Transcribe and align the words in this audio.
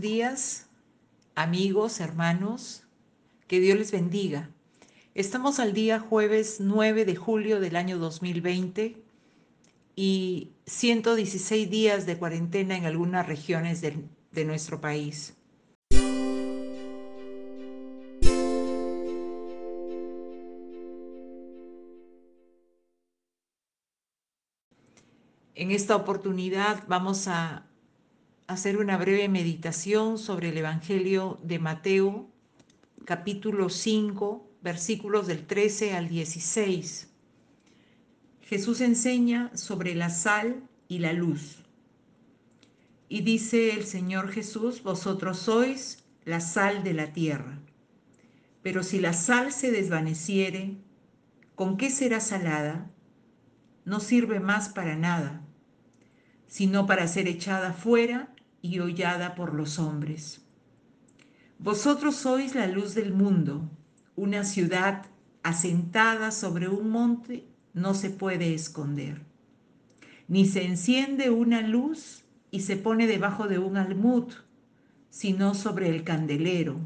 Días, 0.00 0.66
amigos, 1.34 2.00
hermanos, 2.00 2.84
que 3.46 3.60
Dios 3.60 3.76
les 3.76 3.92
bendiga. 3.92 4.48
Estamos 5.14 5.60
al 5.60 5.74
día 5.74 6.00
jueves 6.00 6.56
9 6.58 7.04
de 7.04 7.16
julio 7.16 7.60
del 7.60 7.76
año 7.76 7.98
2020 7.98 8.96
y 9.96 10.52
116 10.64 11.68
días 11.68 12.06
de 12.06 12.16
cuarentena 12.16 12.78
en 12.78 12.86
algunas 12.86 13.26
regiones 13.26 13.82
de 13.82 14.44
nuestro 14.46 14.80
país. 14.80 15.36
En 25.54 25.70
esta 25.72 25.94
oportunidad 25.94 26.84
vamos 26.88 27.28
a 27.28 27.69
hacer 28.50 28.78
una 28.78 28.96
breve 28.96 29.28
meditación 29.28 30.18
sobre 30.18 30.48
el 30.48 30.58
Evangelio 30.58 31.38
de 31.44 31.60
Mateo, 31.60 32.28
capítulo 33.04 33.68
5, 33.68 34.44
versículos 34.60 35.28
del 35.28 35.46
13 35.46 35.94
al 35.94 36.08
16. 36.08 37.08
Jesús 38.40 38.80
enseña 38.80 39.56
sobre 39.56 39.94
la 39.94 40.10
sal 40.10 40.64
y 40.88 40.98
la 40.98 41.12
luz. 41.12 41.58
Y 43.08 43.20
dice 43.20 43.72
el 43.74 43.84
Señor 43.84 44.32
Jesús, 44.32 44.82
vosotros 44.82 45.38
sois 45.38 46.02
la 46.24 46.40
sal 46.40 46.82
de 46.82 46.94
la 46.94 47.12
tierra. 47.12 47.60
Pero 48.62 48.82
si 48.82 48.98
la 48.98 49.12
sal 49.12 49.52
se 49.52 49.70
desvaneciere, 49.70 50.74
¿con 51.54 51.76
qué 51.76 51.88
será 51.88 52.18
salada? 52.18 52.90
No 53.84 54.00
sirve 54.00 54.40
más 54.40 54.68
para 54.70 54.96
nada, 54.96 55.40
sino 56.48 56.86
para 56.88 57.06
ser 57.06 57.28
echada 57.28 57.72
fuera 57.72 58.34
y 58.62 58.80
hollada 58.80 59.34
por 59.34 59.54
los 59.54 59.78
hombres. 59.78 60.42
Vosotros 61.58 62.16
sois 62.16 62.54
la 62.54 62.66
luz 62.66 62.94
del 62.94 63.12
mundo, 63.12 63.68
una 64.16 64.44
ciudad 64.44 65.06
asentada 65.42 66.30
sobre 66.30 66.68
un 66.68 66.90
monte 66.90 67.46
no 67.74 67.94
se 67.94 68.10
puede 68.10 68.54
esconder. 68.54 69.22
Ni 70.28 70.46
se 70.46 70.64
enciende 70.64 71.30
una 71.30 71.60
luz 71.60 72.24
y 72.50 72.60
se 72.60 72.76
pone 72.76 73.06
debajo 73.06 73.46
de 73.46 73.58
un 73.58 73.76
almud, 73.76 74.32
sino 75.08 75.54
sobre 75.54 75.88
el 75.88 76.04
candelero, 76.04 76.80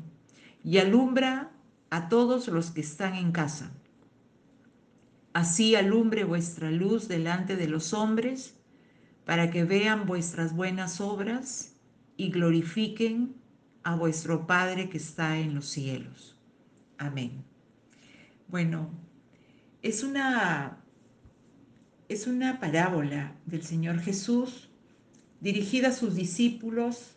y 0.62 0.78
alumbra 0.78 1.50
a 1.90 2.08
todos 2.08 2.48
los 2.48 2.70
que 2.70 2.80
están 2.80 3.14
en 3.14 3.32
casa. 3.32 3.72
Así 5.32 5.74
alumbre 5.74 6.24
vuestra 6.24 6.70
luz 6.70 7.08
delante 7.08 7.56
de 7.56 7.68
los 7.68 7.92
hombres, 7.92 8.54
para 9.24 9.50
que 9.50 9.64
vean 9.64 10.06
vuestras 10.06 10.54
buenas 10.54 11.00
obras 11.00 11.76
y 12.16 12.30
glorifiquen 12.30 13.34
a 13.82 13.96
vuestro 13.96 14.46
Padre 14.46 14.88
que 14.88 14.98
está 14.98 15.38
en 15.38 15.54
los 15.54 15.66
cielos. 15.66 16.36
Amén. 16.98 17.44
Bueno, 18.48 18.90
es 19.82 20.02
una, 20.02 20.78
es 22.08 22.26
una 22.26 22.60
parábola 22.60 23.34
del 23.46 23.62
Señor 23.62 24.00
Jesús 24.00 24.70
dirigida 25.40 25.88
a 25.88 25.92
sus 25.92 26.14
discípulos 26.14 27.16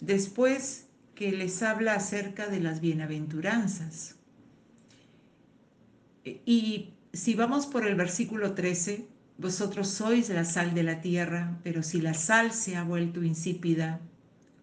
después 0.00 0.88
que 1.14 1.32
les 1.32 1.62
habla 1.62 1.94
acerca 1.94 2.48
de 2.48 2.60
las 2.60 2.80
bienaventuranzas. 2.80 4.16
Y 6.24 6.94
si 7.12 7.34
vamos 7.34 7.66
por 7.66 7.86
el 7.86 7.94
versículo 7.94 8.54
13, 8.54 9.06
vosotros 9.40 9.88
sois 9.88 10.28
la 10.28 10.44
sal 10.44 10.74
de 10.74 10.82
la 10.82 11.00
tierra, 11.00 11.58
pero 11.64 11.82
si 11.82 12.02
la 12.02 12.12
sal 12.12 12.52
se 12.52 12.76
ha 12.76 12.84
vuelto 12.84 13.22
insípida, 13.22 13.98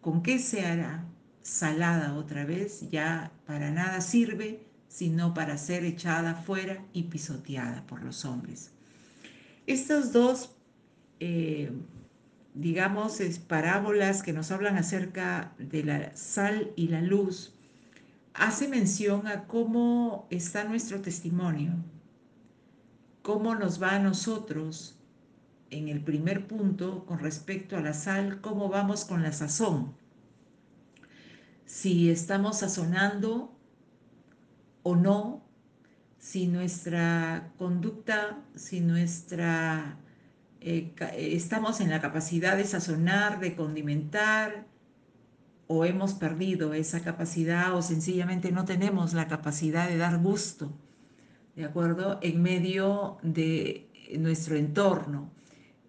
¿con 0.01 0.21
qué 0.21 0.37
se 0.37 0.67
hará? 0.67 1.03
Salada 1.41 2.13
otra 2.13 2.45
vez, 2.45 2.87
ya 2.91 3.31
para 3.47 3.71
nada 3.71 4.01
sirve, 4.01 4.59
sino 4.87 5.33
para 5.33 5.57
ser 5.57 5.83
echada 5.83 6.35
fuera 6.35 6.85
y 6.93 7.03
pisoteada 7.03 7.87
por 7.87 8.03
los 8.03 8.23
hombres. 8.23 8.71
Estas 9.65 10.13
dos, 10.13 10.51
eh, 11.19 11.71
digamos, 12.53 13.19
parábolas 13.47 14.21
que 14.21 14.33
nos 14.33 14.51
hablan 14.51 14.77
acerca 14.77 15.53
de 15.57 15.83
la 15.83 16.15
sal 16.15 16.71
y 16.75 16.89
la 16.89 17.01
luz, 17.01 17.53
hace 18.35 18.67
mención 18.67 19.25
a 19.25 19.45
cómo 19.45 20.27
está 20.29 20.65
nuestro 20.65 21.01
testimonio, 21.01 21.73
cómo 23.27 23.55
nos 23.55 23.83
va 23.83 23.95
a 23.95 23.99
nosotros 23.99 24.97
en 25.69 25.89
el 25.89 26.01
primer 26.01 26.47
punto 26.47 27.05
con 27.05 27.19
respecto 27.19 27.75
a 27.75 27.81
la 27.81 27.91
sal, 27.91 28.39
cómo 28.39 28.69
vamos 28.69 29.03
con 29.03 29.21
la 29.21 29.33
sazón. 29.33 29.93
Si 31.65 32.09
estamos 32.09 32.59
sazonando 32.59 33.53
o 34.81 34.95
no, 34.95 35.43
si 36.19 36.47
nuestra 36.47 37.51
conducta, 37.57 38.45
si 38.55 38.79
nuestra 38.79 39.97
eh, 40.61 40.95
estamos 41.17 41.81
en 41.81 41.89
la 41.89 41.99
capacidad 41.99 42.55
de 42.55 42.63
sazonar, 42.63 43.41
de 43.41 43.57
condimentar, 43.57 44.67
o 45.67 45.83
hemos 45.83 46.13
perdido 46.13 46.73
esa 46.73 47.01
capacidad 47.01 47.75
o 47.75 47.81
sencillamente 47.81 48.53
no 48.53 48.63
tenemos 48.63 49.11
la 49.11 49.27
capacidad 49.27 49.89
de 49.89 49.97
dar 49.97 50.17
gusto 50.19 50.71
¿de 51.57 51.65
acuerdo? 51.65 52.19
En 52.21 52.43
medio 52.43 53.17
de 53.23 53.89
nuestro 54.19 54.55
entorno. 54.55 55.31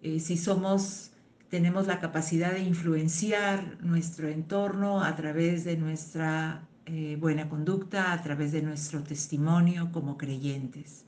Eh, 0.01 0.19
si 0.19 0.35
somos, 0.35 1.11
tenemos 1.49 1.85
la 1.85 1.99
capacidad 1.99 2.51
de 2.53 2.63
influenciar 2.63 3.77
nuestro 3.79 4.27
entorno 4.29 5.03
a 5.03 5.15
través 5.15 5.63
de 5.65 5.77
nuestra 5.77 6.67
eh, 6.87 7.17
buena 7.19 7.47
conducta, 7.49 8.13
a 8.13 8.21
través 8.23 8.51
de 8.51 8.63
nuestro 8.63 9.03
testimonio 9.03 9.91
como 9.91 10.17
creyentes. 10.17 11.05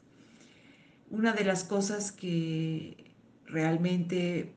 Una 1.09 1.33
de 1.33 1.43
las 1.43 1.63
cosas 1.63 2.11
que 2.11 3.11
realmente 3.47 4.53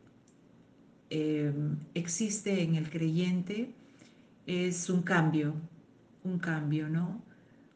em, 1.09 1.78
existe 1.94 2.62
en 2.62 2.75
el 2.75 2.91
creyente 2.91 3.71
es 4.47 4.91
un 4.91 5.03
cambio, 5.03 5.54
un 6.25 6.38
cambio, 6.38 6.91
¿no? 6.91 7.23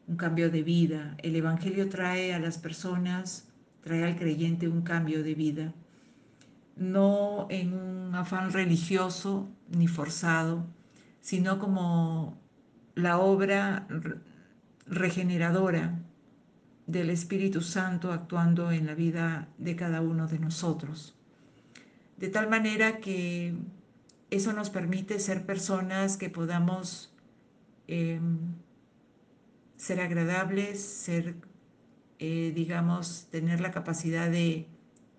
Un 0.09 0.15
cambio 0.17 0.49
de 0.49 0.63
vida. 0.63 1.15
El 1.19 1.35
Evangelio 1.35 1.87
trae 1.87 2.33
a 2.33 2.39
las 2.39 2.57
personas, 2.57 3.47
trae 3.81 4.03
al 4.03 4.17
creyente 4.17 4.67
un 4.67 4.81
cambio 4.81 5.23
de 5.23 5.35
vida, 5.35 5.73
no 6.75 7.47
en 7.49 7.73
un 7.73 8.15
afán 8.15 8.51
religioso 8.51 9.47
ni 9.69 9.87
forzado, 9.87 10.65
sino 11.21 11.59
como 11.59 12.37
la 12.95 13.19
obra 13.19 13.87
regeneradora 14.87 15.99
del 16.87 17.11
Espíritu 17.11 17.61
Santo 17.61 18.11
actuando 18.11 18.71
en 18.71 18.87
la 18.87 18.95
vida 18.95 19.47
de 19.59 19.75
cada 19.75 20.01
uno 20.01 20.27
de 20.27 20.39
nosotros. 20.39 21.15
De 22.17 22.29
tal 22.29 22.49
manera 22.49 22.97
que 22.97 23.53
eso 24.31 24.53
nos 24.53 24.71
permite 24.71 25.19
ser 25.19 25.45
personas 25.45 26.17
que 26.17 26.31
podamos 26.31 27.13
em, 27.87 28.55
ser 29.79 30.01
agradables, 30.01 30.81
ser, 30.81 31.35
eh, 32.19 32.51
digamos, 32.53 33.27
tener 33.31 33.61
la 33.61 33.71
capacidad 33.71 34.29
de, 34.29 34.67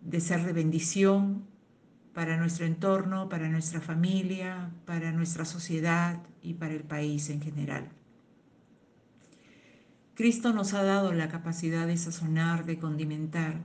de 0.03 0.21
ser 0.21 0.45
de 0.45 0.53
bendición 0.53 1.47
para 2.13 2.37
nuestro 2.37 2.67
entorno, 2.67 3.31
para 3.31 3.49
nuestra 3.49 3.81
familia, 3.81 4.71
para 4.85 5.13
nuestra 5.13 5.47
sociedad 5.47 6.21
y 6.43 6.55
para 6.55 6.75
el 6.75 6.83
país 6.83 7.31
en 7.31 7.41
general. 7.41 7.89
Cristo 10.15 10.53
nos 10.53 10.75
ha 10.75 10.83
dado 10.83 11.15
la 11.15 11.29
capacidad 11.29 11.87
de 11.87 11.97
sazonar, 11.97 12.67
de 12.67 12.79
condimentar. 12.79 13.63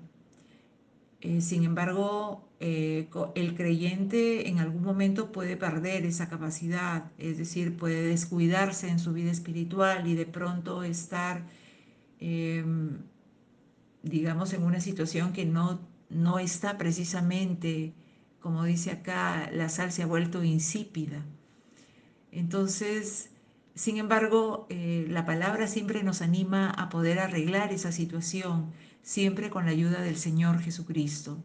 Eh, 1.20 1.42
sin 1.42 1.66
embargo, 1.66 2.48
eh, 2.60 3.10
el 3.36 3.56
creyente 3.56 4.48
en 4.48 4.60
algún 4.60 4.84
momento 4.84 5.32
puede 5.32 5.58
perder 5.58 6.06
esa 6.06 6.30
capacidad, 6.30 7.12
es 7.18 7.38
decir, 7.38 7.76
puede 7.76 8.04
descuidarse 8.04 8.90
en 8.90 9.00
su 9.00 9.12
vida 9.14 9.32
espiritual 9.32 10.08
y 10.08 10.16
de 10.16 10.26
pronto 10.26 10.84
estar, 10.84 11.46
em, 12.20 13.00
digamos, 14.04 14.54
en 14.54 14.64
una 14.64 14.80
situación 14.80 15.34
que 15.34 15.46
no, 15.46 15.82
no 16.10 16.40
está 16.40 16.78
precisamente, 16.78 17.94
como 18.40 18.64
dice 18.64 18.92
acá, 18.92 19.50
la 19.54 19.70
sal 19.70 19.92
se 19.92 20.04
ha 20.04 20.08
vuelto 20.08 20.44
insípida. 20.44 21.26
Entonces, 22.32 23.32
sin 23.76 23.98
embargo, 23.98 24.68
eh, 24.70 25.06
la 25.10 25.26
palabra 25.26 25.68
siempre 25.68 26.04
nos 26.04 26.22
anima 26.22 26.70
a 26.72 26.90
poder 26.90 27.20
arreglar 27.20 27.74
esa 27.74 27.92
situación, 27.92 28.72
siempre 29.02 29.50
con 29.50 29.66
la 29.66 29.72
ayuda 29.72 30.02
del 30.02 30.18
Señor 30.18 30.60
Jesucristo. 30.60 31.44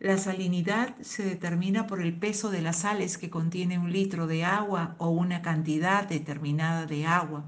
La 0.00 0.16
salinidad 0.16 0.96
se 1.02 1.22
determina 1.22 1.86
por 1.86 2.00
el 2.00 2.18
peso 2.18 2.50
de 2.50 2.62
las 2.62 2.78
sales 2.78 3.18
que 3.18 3.28
contiene 3.28 3.78
un 3.78 3.92
litro 3.92 4.26
de 4.26 4.44
agua 4.44 4.96
o 4.96 5.10
una 5.10 5.42
cantidad 5.42 6.08
determinada 6.08 6.86
de 6.86 7.04
agua. 7.04 7.44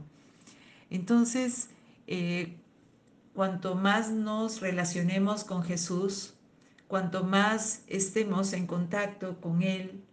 Entonces, 0.91 1.71
eh, 2.07 2.59
cuanto 3.35 3.75
más 3.75 4.11
nos 4.11 4.61
relacionemos 4.61 5.45
con 5.45 5.63
Jesús, 5.63 6.35
cuanto 6.89 7.25
más 7.25 7.85
estemos 7.87 8.53
en 8.53 8.67
contacto 8.67 9.41
con 9.41 9.63
Él, 9.63 10.05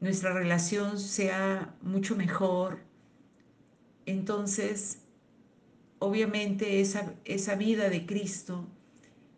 nuestra 0.00 0.32
relación 0.32 0.98
sea 0.98 1.76
mucho 1.80 2.16
mejor. 2.16 2.80
Entonces, 4.04 4.98
obviamente 6.00 6.80
esa, 6.80 7.14
esa 7.24 7.54
vida 7.54 7.88
de 7.88 8.04
Cristo 8.04 8.66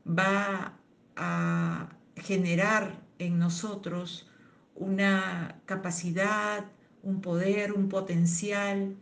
va 0.06 0.78
a 1.16 1.99
generar 2.16 3.00
en 3.18 3.38
nosotros 3.38 4.28
una 4.74 5.60
capacidad, 5.66 6.64
un 7.02 7.20
poder, 7.20 7.72
un 7.72 7.88
potencial 7.88 8.96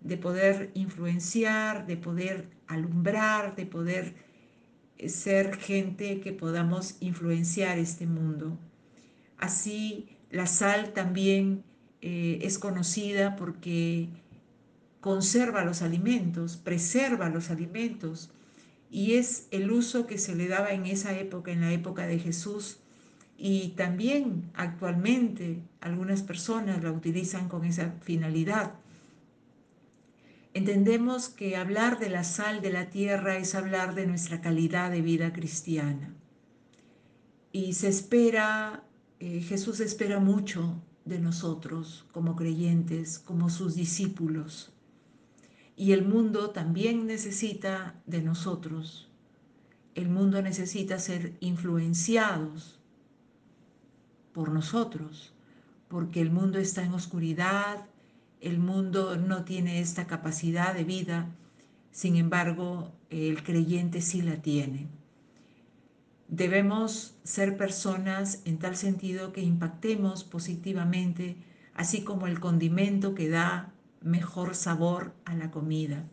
de 0.00 0.16
poder 0.16 0.70
influenciar, 0.74 1.86
de 1.86 1.96
poder 1.96 2.48
alumbrar, 2.66 3.54
de 3.56 3.66
poder 3.66 4.14
ser 5.06 5.56
gente 5.56 6.20
que 6.20 6.32
podamos 6.32 6.96
influenciar 7.00 7.78
este 7.78 8.06
mundo. 8.06 8.58
Así, 9.38 10.08
la 10.30 10.46
sal 10.46 10.92
también 10.92 11.64
eh, 12.00 12.38
es 12.42 12.58
conocida 12.58 13.36
porque 13.36 14.08
conserva 15.00 15.64
los 15.64 15.82
alimentos, 15.82 16.56
preserva 16.56 17.28
los 17.28 17.50
alimentos, 17.50 18.30
y 18.92 19.14
es 19.14 19.48
el 19.50 19.72
uso 19.72 20.06
que 20.06 20.18
se 20.18 20.36
le 20.36 20.46
daba 20.46 20.72
en 20.72 20.84
esa 20.84 21.18
época, 21.18 21.50
en 21.50 21.62
la 21.62 21.72
época 21.72 22.06
de 22.06 22.18
Jesús, 22.18 22.78
y 23.38 23.70
también 23.70 24.50
actualmente 24.54 25.62
algunas 25.80 26.22
personas 26.22 26.84
la 26.84 26.92
utilizan 26.92 27.48
con 27.48 27.64
esa 27.64 27.94
finalidad. 28.02 28.74
Entendemos 30.52 31.30
que 31.30 31.56
hablar 31.56 31.98
de 31.98 32.10
la 32.10 32.22
sal 32.22 32.60
de 32.60 32.70
la 32.70 32.90
tierra 32.90 33.38
es 33.38 33.54
hablar 33.54 33.94
de 33.94 34.06
nuestra 34.06 34.42
calidad 34.42 34.90
de 34.90 35.00
vida 35.00 35.32
cristiana. 35.32 36.14
Y 37.50 37.72
se 37.72 37.88
espera, 37.88 38.84
eh, 39.20 39.40
Jesús 39.40 39.80
espera 39.80 40.20
mucho 40.20 40.82
de 41.06 41.18
nosotros 41.18 42.04
como 42.12 42.36
creyentes, 42.36 43.18
como 43.18 43.48
sus 43.48 43.74
discípulos. 43.74 44.70
Y 45.76 45.92
el 45.92 46.04
mundo 46.04 46.50
también 46.50 47.06
necesita 47.06 47.94
de 48.06 48.22
nosotros. 48.22 49.08
El 49.94 50.08
mundo 50.08 50.40
necesita 50.42 50.98
ser 50.98 51.34
influenciados 51.40 52.78
por 54.32 54.50
nosotros, 54.50 55.32
porque 55.88 56.20
el 56.20 56.30
mundo 56.30 56.58
está 56.58 56.82
en 56.82 56.94
oscuridad, 56.94 57.86
el 58.40 58.58
mundo 58.58 59.16
no 59.16 59.44
tiene 59.44 59.80
esta 59.80 60.06
capacidad 60.06 60.74
de 60.74 60.84
vida, 60.84 61.28
sin 61.90 62.16
embargo, 62.16 62.90
el 63.10 63.42
creyente 63.42 64.00
sí 64.00 64.22
la 64.22 64.36
tiene. 64.36 64.88
Debemos 66.28 67.14
ser 67.24 67.58
personas 67.58 68.40
en 68.46 68.58
tal 68.58 68.76
sentido 68.76 69.32
que 69.32 69.42
impactemos 69.42 70.24
positivamente, 70.24 71.36
así 71.74 72.02
como 72.02 72.26
el 72.26 72.40
condimento 72.40 73.14
que 73.14 73.28
da 73.28 73.70
mejor 74.04 74.54
sabor 74.54 75.12
a 75.24 75.34
la 75.34 75.50
comida. 75.50 76.04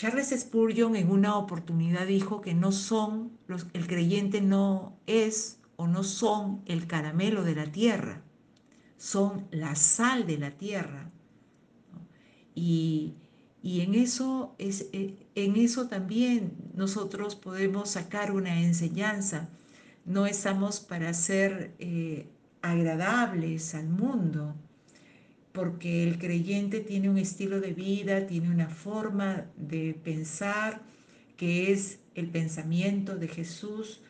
Charles 0.00 0.30
Spurgeon 0.30 0.96
en 0.96 1.10
una 1.10 1.36
oportunidad 1.36 2.06
dijo 2.06 2.40
que 2.40 2.54
no 2.54 2.72
son, 2.72 3.32
los, 3.46 3.66
el 3.74 3.86
creyente 3.86 4.40
no 4.40 4.96
es 5.06 5.58
o 5.76 5.88
no 5.88 6.04
son 6.04 6.62
el 6.64 6.86
caramelo 6.86 7.44
de 7.44 7.54
la 7.54 7.70
tierra, 7.70 8.22
son 8.96 9.46
la 9.50 9.74
sal 9.76 10.26
de 10.26 10.38
la 10.38 10.52
tierra. 10.52 11.10
Y, 12.54 13.14
en, 13.62 13.94
eso 13.94 14.54
es, 14.56 14.88
eh, 14.94 15.26
en 15.34 15.56
eso 15.56 15.88
también 15.88 16.54
nosotros 16.74 17.34
podemos 17.36 17.90
sacar 17.90 18.32
una 18.32 18.62
enseñanza. 18.62 19.50
No 20.06 20.26
estamos 20.26 20.80
para 20.80 21.12
ser 21.12 21.74
eh, 21.78 22.26
agradables 22.62 23.74
al 23.74 23.88
mundo, 23.88 24.54
porque 25.52 26.04
el 26.04 26.18
creyente 26.18 26.80
tiene 26.80 27.10
un 27.10 27.18
estilo 27.18 27.60
de 27.60 27.72
vida, 27.72 28.26
tiene 28.26 28.50
una 28.50 28.68
forma 28.68 29.46
de 29.56 29.98
pensar 30.04 30.82
que 31.36 31.72
es 31.72 32.00
el 32.14 32.28
pensamiento 32.28 33.16
de 33.16 33.28
Jesús, 33.28 34.00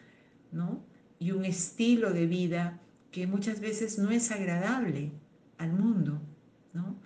¿no? 0.52 0.82
y 1.20 1.30
un 1.32 1.44
estilo 1.44 2.12
de 2.12 2.26
vida 2.26 2.80
que 3.12 3.26
muchas 3.26 3.60
veces 3.60 3.98
no 3.98 4.10
es 4.10 4.32
agradable 4.32 5.12
al 5.58 5.72
mundo, 5.72 6.20
¿no? 6.72 6.96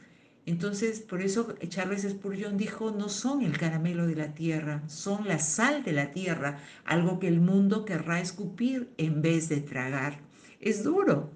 Entonces, 0.46 1.00
por 1.00 1.22
eso 1.22 1.54
Charles 1.68 2.02
Spurgeon 2.02 2.56
dijo, 2.56 2.90
no 2.90 3.08
son 3.08 3.42
el 3.42 3.58
caramelo 3.58 4.06
de 4.06 4.14
la 4.14 4.34
tierra, 4.34 4.82
son 4.88 5.26
la 5.26 5.38
sal 5.38 5.82
de 5.82 5.92
la 5.92 6.12
tierra, 6.12 6.58
algo 6.84 7.18
que 7.18 7.28
el 7.28 7.40
mundo 7.40 7.84
querrá 7.84 8.20
escupir 8.20 8.90
en 8.98 9.22
vez 9.22 9.48
de 9.48 9.60
tragar. 9.60 10.20
Es 10.64 10.82
duro, 10.82 11.30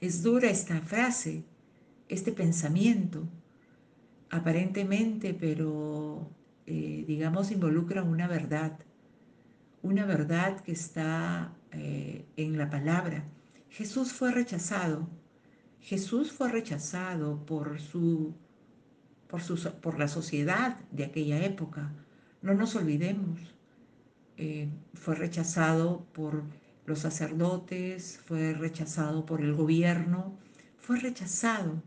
es 0.00 0.22
dura 0.22 0.50
esta 0.50 0.80
frase, 0.80 1.44
este 2.08 2.32
pensamiento, 2.32 3.28
aparentemente, 4.30 5.32
pero 5.32 6.28
eh, 6.66 7.04
digamos 7.06 7.52
involucra 7.52 8.02
una 8.02 8.26
verdad 8.26 8.72
una 9.82 10.04
verdad 10.04 10.60
que 10.60 10.72
está 10.72 11.52
eh, 11.72 12.24
en 12.36 12.58
la 12.58 12.68
palabra. 12.68 13.24
Jesús 13.68 14.12
fue 14.12 14.32
rechazado. 14.32 15.08
Jesús 15.80 16.32
fue 16.32 16.50
rechazado 16.50 17.44
por, 17.46 17.80
su, 17.80 18.34
por, 19.28 19.40
su, 19.40 19.56
por 19.80 19.98
la 19.98 20.08
sociedad 20.08 20.78
de 20.90 21.04
aquella 21.04 21.44
época. 21.44 21.92
No 22.42 22.54
nos 22.54 22.74
olvidemos. 22.76 23.40
Eh, 24.36 24.68
fue 24.94 25.14
rechazado 25.14 26.04
por 26.12 26.42
los 26.90 26.98
sacerdotes, 26.98 28.20
fue 28.26 28.52
rechazado 28.52 29.24
por 29.24 29.40
el 29.40 29.54
gobierno, 29.54 30.36
fue 30.76 30.98
rechazado. 30.98 31.82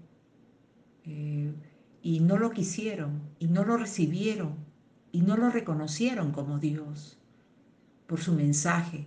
Eh, 1.05 1.53
y 2.01 2.21
no 2.21 2.37
lo 2.37 2.51
quisieron, 2.51 3.21
y 3.37 3.47
no 3.47 3.65
lo 3.65 3.75
recibieron, 3.75 4.55
y 5.11 5.21
no 5.21 5.35
lo 5.35 5.49
reconocieron 5.49 6.31
como 6.31 6.57
Dios 6.57 7.19
por 8.07 8.21
su 8.21 8.33
mensaje, 8.33 9.05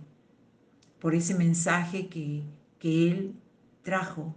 por 0.99 1.15
ese 1.15 1.33
mensaje 1.33 2.07
que, 2.07 2.43
que 2.79 3.11
Él 3.11 3.35
trajo 3.81 4.35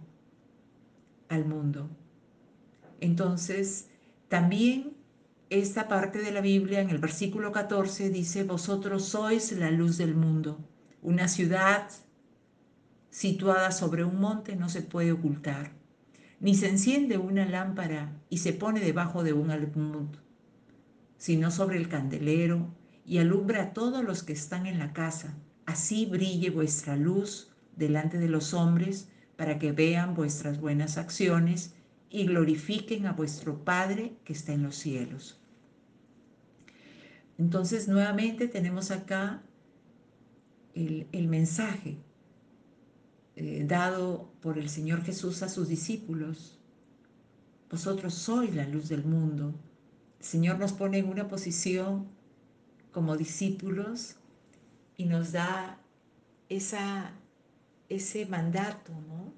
al 1.29 1.45
mundo. 1.45 1.89
Entonces, 2.99 3.87
también 4.29 4.93
esta 5.51 5.87
parte 5.87 6.19
de 6.19 6.31
la 6.31 6.41
Biblia 6.41 6.81
en 6.81 6.89
el 6.89 6.97
versículo 6.97 7.51
14 7.51 8.09
dice, 8.09 8.43
vosotros 8.45 9.05
sois 9.05 9.51
la 9.51 9.69
luz 9.69 9.97
del 9.97 10.15
mundo. 10.15 10.57
Una 11.01 11.27
ciudad 11.27 11.89
situada 13.09 13.71
sobre 13.71 14.03
un 14.03 14.19
monte 14.19 14.55
no 14.55 14.69
se 14.69 14.83
puede 14.83 15.11
ocultar, 15.11 15.71
ni 16.39 16.55
se 16.55 16.69
enciende 16.69 17.17
una 17.17 17.45
lámpara 17.45 18.11
y 18.29 18.37
se 18.37 18.53
pone 18.53 18.79
debajo 18.79 19.23
de 19.23 19.33
un 19.33 19.51
almud, 19.51 20.09
sino 21.17 21.49
sobre 21.51 21.77
el 21.77 21.89
candelero 21.89 22.73
y 23.05 23.17
alumbra 23.17 23.63
a 23.63 23.73
todos 23.73 24.03
los 24.03 24.23
que 24.23 24.33
están 24.33 24.67
en 24.67 24.77
la 24.77 24.93
casa. 24.93 25.35
Así 25.65 26.05
brille 26.05 26.49
vuestra 26.49 26.95
luz 26.95 27.51
delante 27.75 28.17
de 28.17 28.27
los 28.27 28.53
hombres, 28.53 29.09
para 29.35 29.57
que 29.57 29.71
vean 29.71 30.13
vuestras 30.13 30.59
buenas 30.59 30.99
acciones 30.99 31.73
y 32.11 32.25
glorifiquen 32.25 33.07
a 33.07 33.13
vuestro 33.13 33.63
Padre 33.63 34.13
que 34.23 34.33
está 34.33 34.53
en 34.53 34.61
los 34.61 34.75
cielos. 34.75 35.39
Entonces, 37.39 37.87
nuevamente 37.87 38.47
tenemos 38.47 38.91
acá 38.91 39.41
el, 40.75 41.27
mensaje 41.27 41.97
eh, 43.35 43.63
dado 43.67 44.31
por 44.41 44.57
el 44.57 44.69
Señor 44.69 45.03
Jesús 45.03 45.43
a 45.43 45.49
sus 45.49 45.67
discípulos. 45.67 46.59
Vosotros 47.69 48.13
sois 48.13 48.53
la 48.53 48.67
luz 48.67 48.89
del 48.89 49.03
mundo. 49.03 49.53
El 50.19 50.25
Señor 50.25 50.59
nos 50.59 50.73
pone 50.73 50.99
en 50.99 51.09
una 51.09 51.27
posición 51.27 52.07
como 52.91 53.17
discípulos 53.17 54.17
y 54.97 55.05
nos 55.05 55.31
da 55.31 55.79
esa, 56.49 57.13
ese 57.89 58.25
mandato, 58.25 58.91
¿no? 59.07 59.33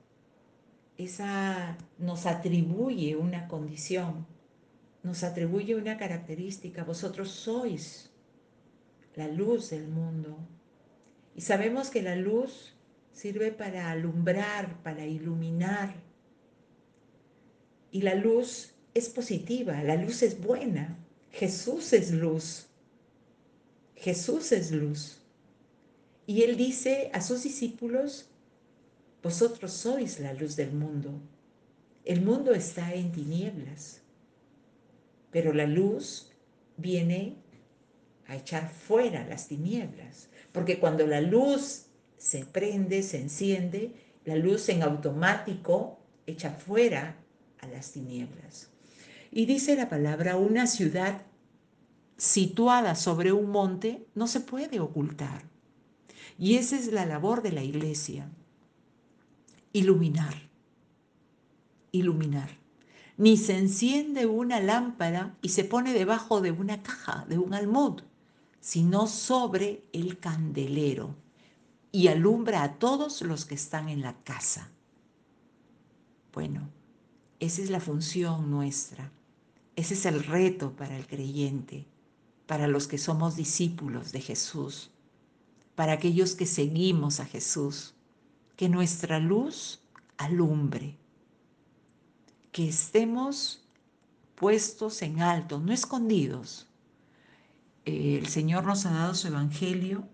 Esa, 0.97 1.77
nos 1.97 2.25
atribuye 2.25 3.15
una 3.15 3.47
condición, 3.47 4.25
nos 5.03 5.23
atribuye 5.23 5.75
una 5.75 5.97
característica. 5.97 6.83
Vosotros 6.83 7.29
sois 7.29 8.11
la 9.15 9.27
luz 9.27 9.69
del 9.69 9.87
mundo. 9.87 10.37
Y 11.35 11.41
sabemos 11.41 11.89
que 11.89 12.01
la 12.01 12.15
luz 12.15 12.73
sirve 13.11 13.51
para 13.51 13.91
alumbrar, 13.91 14.81
para 14.83 15.05
iluminar. 15.05 15.95
Y 17.91 18.01
la 18.01 18.15
luz 18.15 18.73
es 18.93 19.09
positiva, 19.09 19.81
la 19.83 19.95
luz 19.95 20.23
es 20.23 20.39
buena. 20.39 20.97
Jesús 21.31 21.93
es 21.93 22.11
luz. 22.11 22.67
Jesús 23.95 24.51
es 24.51 24.71
luz. 24.71 25.19
Y 26.25 26.43
él 26.43 26.57
dice 26.57 27.09
a 27.13 27.21
sus 27.21 27.43
discípulos, 27.43 28.29
vosotros 29.21 29.71
sois 29.71 30.19
la 30.19 30.33
luz 30.33 30.55
del 30.55 30.71
mundo. 30.73 31.19
El 32.05 32.21
mundo 32.21 32.53
está 32.53 32.93
en 32.93 33.11
tinieblas, 33.11 34.01
pero 35.31 35.53
la 35.53 35.65
luz 35.65 36.29
viene 36.75 37.37
a 38.27 38.35
echar 38.35 38.69
fuera 38.69 39.25
las 39.25 39.47
tinieblas, 39.47 40.27
porque 40.53 40.79
cuando 40.79 41.05
la 41.05 41.19
luz 41.19 41.87
se 42.17 42.45
prende, 42.45 43.03
se 43.03 43.19
enciende, 43.19 43.91
la 44.23 44.37
luz 44.37 44.69
en 44.69 44.83
automático 44.83 45.99
echa 46.25 46.51
fuera 46.51 47.17
a 47.59 47.67
las 47.67 47.91
tinieblas. 47.91 48.69
Y 49.31 49.45
dice 49.45 49.75
la 49.75 49.89
palabra, 49.89 50.37
una 50.37 50.67
ciudad 50.67 51.23
situada 52.17 52.95
sobre 52.95 53.33
un 53.33 53.49
monte 53.49 54.05
no 54.15 54.27
se 54.27 54.39
puede 54.39 54.79
ocultar. 54.79 55.41
Y 56.37 56.55
esa 56.55 56.77
es 56.77 56.91
la 56.91 57.05
labor 57.05 57.41
de 57.41 57.51
la 57.51 57.63
iglesia, 57.63 58.29
iluminar, 59.73 60.35
iluminar. 61.91 62.49
Ni 63.17 63.37
se 63.37 63.57
enciende 63.57 64.25
una 64.25 64.59
lámpara 64.59 65.35
y 65.41 65.49
se 65.49 65.63
pone 65.63 65.93
debajo 65.93 66.41
de 66.41 66.51
una 66.51 66.81
caja, 66.81 67.25
de 67.27 67.37
un 67.37 67.53
almud, 67.53 68.01
sino 68.63 69.07
sobre 69.07 69.83
el 69.91 70.19
candelero 70.19 71.13
y 71.91 72.07
alumbra 72.07 72.63
a 72.63 72.79
todos 72.79 73.21
los 73.21 73.43
que 73.43 73.55
están 73.55 73.89
en 73.89 74.01
la 74.01 74.15
casa. 74.23 74.71
Bueno, 76.31 76.69
esa 77.41 77.61
es 77.61 77.69
la 77.69 77.81
función 77.81 78.49
nuestra, 78.49 79.11
ese 79.75 79.95
es 79.95 80.05
el 80.05 80.23
reto 80.23 80.77
para 80.77 80.95
el 80.95 81.07
creyente, 81.07 81.85
para 82.47 82.69
los 82.69 82.87
que 82.87 82.97
somos 82.97 83.35
discípulos 83.35 84.13
de 84.13 84.21
Jesús, 84.21 84.91
para 85.75 85.91
aquellos 85.91 86.33
que 86.33 86.45
seguimos 86.45 87.19
a 87.19 87.25
Jesús, 87.25 87.95
que 88.55 88.69
nuestra 88.69 89.19
luz 89.19 89.81
alumbre, 90.15 90.97
que 92.53 92.69
estemos 92.69 93.67
puestos 94.35 95.01
en 95.01 95.21
alto, 95.21 95.59
no 95.59 95.73
escondidos. 95.73 96.69
El 97.85 98.27
Señor 98.27 98.65
nos 98.65 98.85
ha 98.85 98.91
dado 98.91 99.15
su 99.15 99.27
Evangelio 99.27 100.07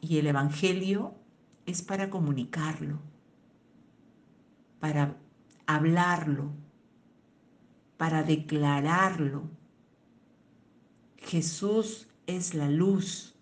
y 0.00 0.18
el 0.18 0.26
Evangelio 0.26 1.14
es 1.66 1.82
para 1.82 2.10
comunicarlo, 2.10 2.98
para 4.80 5.16
hablarlo, 5.66 6.52
para 7.96 8.22
declararlo. 8.22 9.50
Jesús 11.18 12.08
es 12.26 12.54
la 12.54 12.70
luz 12.70 13.38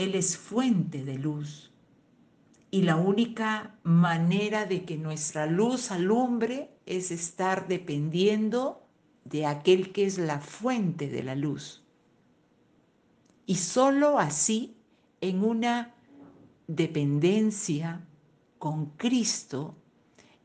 él 0.00 0.14
es 0.14 0.38
fuente 0.38 1.04
de 1.04 1.18
luz. 1.18 1.70
Y 2.70 2.82
la 2.82 2.96
única 2.96 3.78
manera 3.82 4.64
de 4.64 4.86
que 4.86 4.96
nuestra 4.96 5.44
luz 5.44 5.90
alumbre 5.90 6.70
es 6.86 7.10
estar 7.10 7.68
dependiendo 7.68 8.88
de 9.24 9.46
aquel 9.46 9.92
que 9.92 10.06
es 10.06 10.18
la 10.18 10.40
fuente 10.40 11.08
de 11.08 11.22
la 11.22 11.34
luz. 11.34 11.82
Y 13.46 13.56
sólo 13.56 14.18
así, 14.18 14.76
en 15.20 15.44
una 15.44 15.94
dependencia 16.66 18.06
con 18.58 18.86
Cristo, 18.96 19.74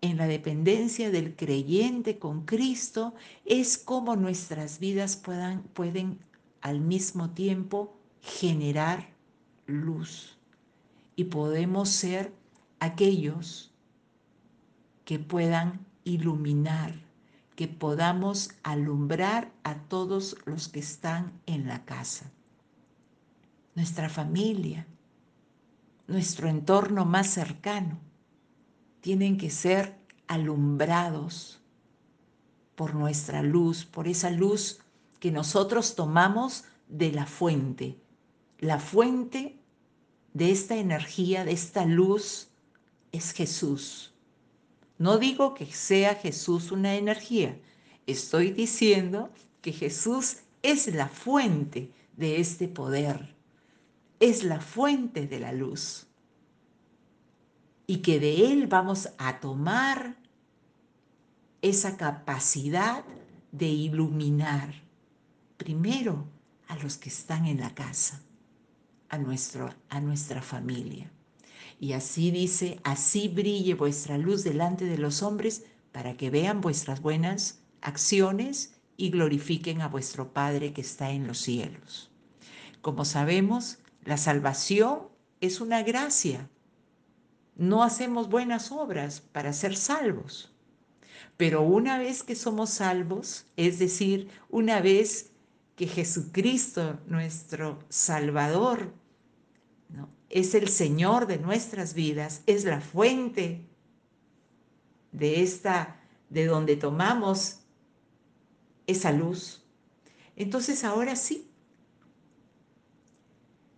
en 0.01 0.17
la 0.17 0.27
dependencia 0.27 1.09
del 1.09 1.35
creyente 1.35 2.19
con 2.19 2.45
Cristo, 2.45 3.13
es 3.45 3.77
como 3.77 4.15
nuestras 4.15 4.79
vidas 4.79 5.15
puedan, 5.15 5.63
pueden 5.63 6.19
al 6.61 6.81
mismo 6.81 7.31
tiempo 7.31 7.95
generar 8.21 9.13
luz 9.67 10.37
y 11.15 11.25
podemos 11.25 11.89
ser 11.89 12.33
aquellos 12.79 13.71
que 15.05 15.19
puedan 15.19 15.85
iluminar, 16.03 16.93
que 17.55 17.67
podamos 17.67 18.51
alumbrar 18.63 19.51
a 19.63 19.75
todos 19.75 20.35
los 20.45 20.67
que 20.67 20.79
están 20.79 21.31
en 21.45 21.67
la 21.67 21.85
casa. 21.85 22.31
Nuestra 23.75 24.09
familia, 24.09 24.87
nuestro 26.07 26.47
entorno 26.47 27.05
más 27.05 27.27
cercano, 27.27 27.99
tienen 29.01 29.37
que 29.37 29.49
ser 29.49 29.97
alumbrados 30.27 31.61
por 32.75 32.93
nuestra 32.95 33.41
luz, 33.41 33.85
por 33.85 34.07
esa 34.07 34.31
luz 34.31 34.79
que 35.19 35.31
nosotros 35.31 35.95
tomamos 35.95 36.65
de 36.87 37.11
la 37.11 37.25
fuente, 37.25 37.97
la 38.59 38.79
fuente 38.79 39.57
de 40.33 40.51
esta 40.51 40.75
energía, 40.75 41.45
de 41.45 41.53
esta 41.53 41.85
luz, 41.85 42.49
es 43.11 43.31
Jesús. 43.31 44.14
No 44.97 45.17
digo 45.17 45.53
que 45.53 45.65
sea 45.65 46.15
Jesús 46.15 46.71
una 46.71 46.95
energía, 46.95 47.59
estoy 48.07 48.51
diciendo 48.51 49.29
que 49.61 49.73
Jesús 49.73 50.37
es 50.61 50.87
la 50.93 51.09
fuente 51.09 51.91
de 52.15 52.39
este 52.39 52.67
poder, 52.67 53.35
es 54.19 54.43
la 54.43 54.61
fuente 54.61 55.27
de 55.27 55.39
la 55.39 55.51
luz 55.51 56.07
y 57.87 57.97
que 57.97 58.19
de 58.19 58.51
Él 58.51 58.67
vamos 58.67 59.09
a 59.17 59.39
tomar 59.39 60.17
esa 61.61 61.97
capacidad 61.97 63.03
de 63.51 63.67
iluminar 63.67 64.73
primero 65.57 66.25
a 66.67 66.75
los 66.77 66.97
que 66.97 67.09
están 67.09 67.45
en 67.45 67.59
la 67.59 67.73
casa 67.73 68.21
a, 69.09 69.17
nuestro, 69.17 69.73
a 69.89 69.99
nuestra 69.99 70.41
familia. 70.41 71.11
Y 71.79 71.93
así 71.93 72.31
dice, 72.31 72.79
así 72.83 73.27
brille 73.27 73.73
vuestra 73.73 74.17
luz 74.17 74.43
delante 74.43 74.85
de 74.85 74.97
los 74.97 75.21
hombres 75.21 75.65
para 75.91 76.15
que 76.17 76.29
vean 76.29 76.61
vuestras 76.61 77.01
buenas 77.01 77.59
acciones 77.81 78.75
y 78.97 79.09
glorifiquen 79.09 79.81
a 79.81 79.87
vuestro 79.87 80.33
Padre 80.33 80.73
que 80.73 80.81
está 80.81 81.11
en 81.11 81.27
los 81.27 81.39
cielos. 81.39 82.11
Como 82.81 83.05
sabemos, 83.05 83.79
la 84.03 84.17
salvación 84.17 85.07
es 85.41 85.59
una 85.59 85.83
gracia. 85.83 86.49
No 87.55 87.83
hacemos 87.83 88.29
buenas 88.29 88.71
obras 88.71 89.21
para 89.21 89.53
ser 89.53 89.75
salvos. 89.75 90.51
Pero 91.37 91.61
una 91.61 91.97
vez 91.97 92.23
que 92.23 92.35
somos 92.35 92.69
salvos, 92.69 93.45
es 93.57 93.79
decir, 93.79 94.29
una 94.49 94.81
vez 94.81 95.31
que 95.75 95.87
Jesucristo, 95.87 96.99
nuestro 97.07 97.79
Salvador, 97.89 98.93
es 100.29 100.55
el 100.55 100.67
Señor 100.67 101.27
de 101.27 101.37
nuestras 101.37 101.93
vidas, 101.93 102.41
es 102.45 102.65
la 102.65 102.81
fuente 102.81 103.65
de 105.11 105.41
esta, 105.41 105.99
de 106.29 106.45
donde 106.45 106.75
tomamos 106.75 107.59
esa 108.87 109.11
luz. 109.11 109.63
Entonces 110.35 110.83
ahora 110.83 111.15
sí, 111.15 111.49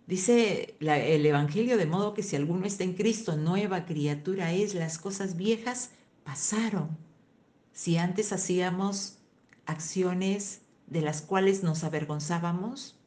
dice 0.08 0.76
el 0.80 1.26
Evangelio 1.26 1.78
de 1.78 1.86
modo 1.86 2.14
que 2.14 2.24
si 2.24 2.36
alguno 2.36 2.66
está 2.66 2.84
en 2.84 2.94
Cristo, 2.94 3.36
nueva 3.36 3.86
criatura 3.86 4.52
es, 4.54 4.74
las 4.74 4.98
cosas 4.98 5.38
viejas 5.38 5.92
pasaron. 6.24 6.98
Si 7.72 7.98
antes 7.98 8.34
hacíamos 8.34 9.20
acciones 9.66 10.62
de 10.88 11.02
las 11.02 11.22
cuales 11.22 11.62
nos 11.62 11.84
avergonzábamos, 11.84 12.98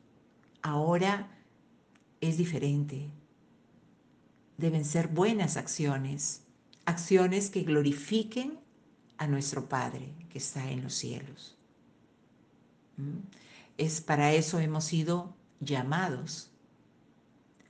ahora 0.63 1.40
es 2.21 2.37
diferente. 2.37 3.11
Deben 4.59 4.85
ser 4.85 5.09
buenas 5.09 5.57
acciones, 5.57 6.43
acciones 6.85 7.51
que 7.51 7.63
glorifiquen 7.63 8.59
a 9.19 9.27
nuestro 9.27 9.69
Padre 9.69 10.15
que 10.29 10.39
está 10.39 10.71
en 10.71 10.83
los 10.83 10.95
cielos. 10.95 11.57
¿Mm? 12.97 13.19
Es 13.79 14.01
para 14.01 14.33
eso 14.33 14.59
hemos 14.59 14.85
sido 14.85 15.35
llamados. 15.61 16.51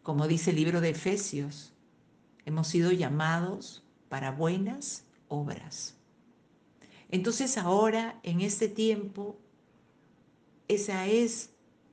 Como 0.02 0.26
dice 0.26 0.50
el 0.50 0.57
libro 0.57 0.80
de 0.80 0.90
Efesios, 0.90 1.73
hemos 2.45 2.69
sido 2.69 2.90
llamados 2.90 3.85
para 4.09 4.33
buenas 4.33 5.04
obras. 5.28 5.97
Entonces 7.11 7.59
ahora, 7.59 8.21
en 8.23 8.40
este 8.40 8.69
tiempo, 8.69 9.38
esa 10.69 11.07
es, 11.07 11.50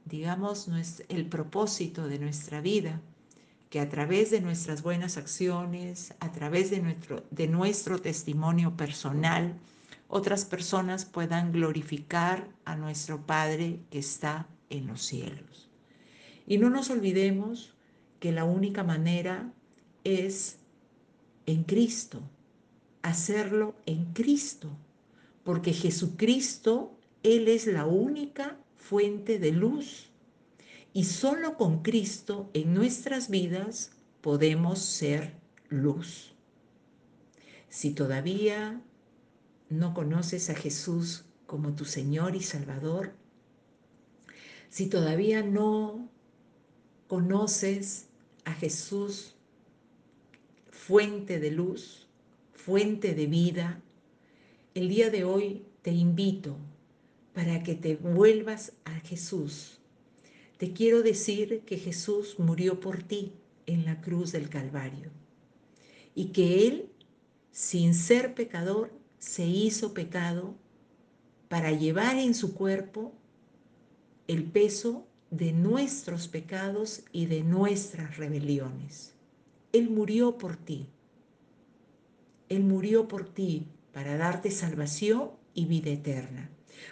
digamos, 0.08 0.70
el 1.10 1.26
propósito 1.28 2.08
de 2.08 2.20
nuestra 2.20 2.62
vida, 2.62 3.02
que 3.70 3.80
a 3.80 3.90
través 3.90 4.32
de 4.32 4.42
nuestras 4.42 4.82
buenas 4.82 5.18
acciones, 5.18 6.14
a 6.20 6.32
través 6.32 6.70
de 6.72 6.82
nuestro, 6.82 7.24
de 7.32 7.48
nuestro 7.48 8.00
testimonio 8.00 8.78
personal, 8.78 9.60
otras 10.08 10.46
personas 10.46 11.06
puedan 11.06 11.52
glorificar 11.52 12.48
a 12.64 12.76
nuestro 12.76 13.26
Padre 13.26 13.80
que 13.92 14.00
está 14.00 14.48
en 14.70 14.88
los 14.88 15.02
cielos. 15.02 15.70
Y 16.46 16.58
no 16.58 16.70
nos 16.70 16.90
olvidemos 16.90 17.74
que 18.20 18.32
la 18.32 18.46
única 18.46 18.84
manera 18.84 19.52
es 20.06 20.58
en 21.46 21.64
Cristo, 21.64 22.22
hacerlo 23.02 23.76
en 23.86 24.06
Cristo, 24.14 24.70
porque 25.44 25.74
Jesucristo, 25.74 26.98
Él 27.24 27.48
es 27.50 27.68
la 27.68 27.86
única 27.86 28.58
fuente 28.88 29.38
de 29.38 29.52
luz. 29.52 30.10
Y 30.94 31.04
solo 31.04 31.58
con 31.58 31.84
Cristo 31.84 32.50
en 32.54 32.74
nuestras 32.74 33.30
vidas 33.30 33.92
podemos 34.22 34.80
ser 34.80 35.34
luz. 35.70 36.34
Si 37.68 37.92
todavía 37.92 38.82
no 39.70 39.94
conoces 39.94 40.50
a 40.50 40.56
Jesús 40.56 41.26
como 41.46 41.76
tu 41.76 41.84
Señor 41.84 42.36
y 42.36 42.42
Salvador, 42.42 43.14
si 44.70 44.88
todavía 44.88 45.44
no 45.44 46.10
conoces 47.08 48.08
a 48.46 48.54
Jesús, 48.54 49.36
fuente 50.72 51.40
de 51.40 51.52
luz, 51.52 52.08
fuente 52.54 53.14
de 53.14 53.28
vida, 53.28 53.82
el 54.74 54.88
día 54.88 55.10
de 55.10 55.26
hoy 55.26 55.66
te 55.82 55.92
invito 55.92 56.58
para 57.38 57.62
que 57.62 57.76
te 57.76 57.96
vuelvas 57.96 58.74
a 58.84 59.00
Jesús. 59.02 59.78
Te 60.58 60.74
quiero 60.74 61.04
decir 61.04 61.62
que 61.68 61.78
Jesús 61.78 62.40
murió 62.40 62.80
por 62.80 63.04
ti 63.04 63.32
en 63.68 63.86
la 63.86 64.02
cruz 64.02 64.32
del 64.32 64.50
Calvario 64.50 65.12
y 66.16 66.30
que 66.30 66.68
Él, 66.68 66.90
sin 67.52 67.94
ser 67.94 68.34
pecador, 68.34 68.92
se 69.20 69.46
hizo 69.46 69.94
pecado 69.94 70.56
para 71.48 71.72
llevar 71.72 72.18
en 72.18 72.34
su 72.34 72.56
cuerpo 72.56 73.14
el 74.28 74.44
peso 74.44 75.06
de 75.30 75.52
nuestros 75.52 76.28
pecados 76.28 77.04
y 77.12 77.28
de 77.28 77.44
nuestras 77.44 78.18
rebeliones. 78.18 79.14
Él 79.74 79.92
murió 79.92 80.40
por 80.40 80.58
ti. 80.58 80.88
Él 82.50 82.64
murió 82.64 83.08
por 83.08 83.32
ti 83.32 83.68
para 83.94 84.18
darte 84.18 84.50
salvación 84.50 85.34
y 85.54 85.66
vida 85.66 85.92
eterna. 85.92 86.50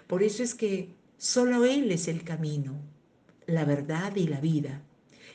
Por 0.08 0.24
eso 0.24 0.44
es 0.44 0.56
que 0.56 0.94
solo 1.18 1.65
Él 1.65 1.92
es 1.92 2.08
el 2.08 2.24
camino, 2.24 2.74
la 3.48 3.65
verdad 3.65 4.15
y 4.15 4.27
la 4.27 4.39
vida. 4.39 4.82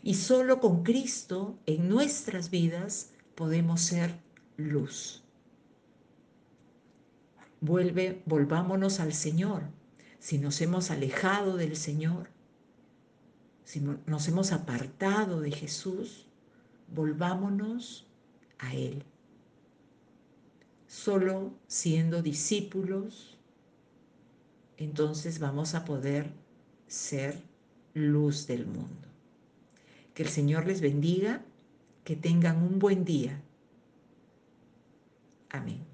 Y 0.02 0.14
solo 0.14 0.61
con 0.61 0.83
Cristo 0.83 1.59
en 1.66 1.88
nuestras 1.88 2.50
vidas 2.50 3.11
podemos 3.35 3.80
ser 3.80 4.14
luz. 4.57 5.23
Vuelve, 7.61 8.23
volvámonos 8.25 9.00
al 9.00 9.12
Señor. 9.12 9.64
Si 10.19 10.38
nos 10.38 10.61
hemos 10.61 10.90
alejado 10.90 11.57
del 11.57 11.76
Señor, 11.76 12.30
si 13.64 13.80
nos 13.80 14.28
hemos 14.28 14.52
apartado 14.52 15.40
de 15.40 15.50
Jesús, 15.50 16.26
volvámonos 16.88 18.07
a 18.59 18.75
Él. 18.75 19.04
Solo 20.87 21.52
siendo 21.69 22.21
discípulos, 22.21 23.38
entonces 24.81 25.39
vamos 25.39 25.75
a 25.75 25.85
poder 25.85 26.33
ser 26.89 27.41
luz 27.95 28.47
del 28.47 28.67
mundo. 28.67 29.09
Que 30.15 30.23
el 30.23 30.29
Señor 30.31 30.67
les 30.67 30.81
bendiga, 30.81 31.43
que 32.03 32.17
tengan 32.17 32.63
un 32.63 32.79
buen 32.79 33.05
día. 33.05 33.41
Amén. 35.51 35.89